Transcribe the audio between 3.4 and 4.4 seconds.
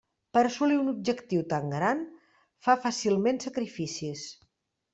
sacrificis.